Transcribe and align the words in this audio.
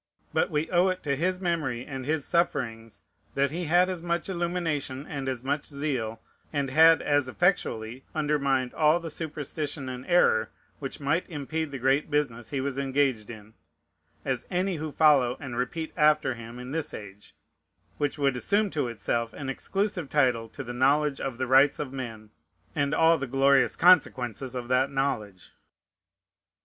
But 0.33 0.49
we 0.49 0.67
owe 0.71 0.87
it 0.87 1.03
to 1.03 1.15
his 1.15 1.39
memory 1.39 1.85
and 1.85 2.07
his 2.07 2.25
sufferings, 2.25 3.01
that 3.35 3.51
he 3.51 3.65
had 3.65 3.87
as 3.87 4.01
much 4.01 4.29
illumination 4.29 5.05
and 5.05 5.29
as 5.29 5.43
much 5.43 5.63
zeal, 5.65 6.19
and 6.51 6.71
had 6.71 7.03
as 7.03 7.27
effectually 7.27 8.03
undermined 8.15 8.73
all 8.73 8.99
the 8.99 9.11
superstition 9.11 9.89
and 9.89 10.03
error 10.07 10.49
which 10.79 10.99
might 10.99 11.29
impede 11.29 11.69
the 11.69 11.77
great 11.77 12.09
business 12.09 12.49
he 12.49 12.59
was 12.59 12.79
engaged 12.79 13.29
in, 13.29 13.53
as 14.25 14.47
any 14.49 14.77
who 14.77 14.91
follow 14.91 15.37
and 15.39 15.55
repeat 15.55 15.93
after 15.95 16.33
him 16.33 16.57
in 16.57 16.71
this 16.71 16.95
age, 16.95 17.35
which 17.99 18.17
would 18.17 18.35
assume 18.35 18.71
to 18.71 18.87
itself 18.87 19.33
an 19.33 19.49
exclusive 19.49 20.09
title 20.09 20.49
to 20.49 20.63
the 20.63 20.73
knowledge 20.73 21.21
of 21.21 21.37
the 21.37 21.45
rights 21.45 21.77
of 21.77 21.93
men, 21.93 22.31
and 22.75 22.95
all 22.95 23.19
the 23.19 23.27
glorious 23.27 23.75
consequences 23.75 24.55
of 24.55 24.67
that 24.67 24.89
knowledge. 24.89 25.51